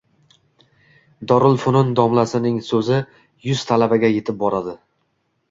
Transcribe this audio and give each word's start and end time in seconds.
Dorilfunun 1.31 1.91
domlasining 1.99 2.57
So’zi 2.69 2.99
yuz 3.51 3.61
talabaga 3.75 4.13
yetib 4.17 4.43
boradi. 4.43 4.77